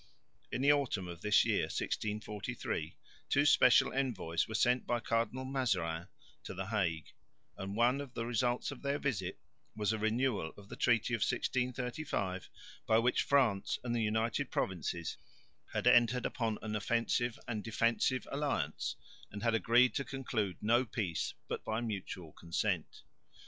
[0.51, 2.97] In the autumn of this year, 1643,
[3.29, 6.07] two special envoys were sent by Cardinal Mazarin
[6.43, 7.11] to the Hague;
[7.55, 9.37] and one of the results of their visit
[9.75, 12.49] was a renewal of the treaty of 1635
[12.87, 15.17] by which France and the United Provinces
[15.71, 18.95] had entered upon an offensive and defensive alliance
[19.29, 23.03] and had agreed to conclude no peace but by mutual consent.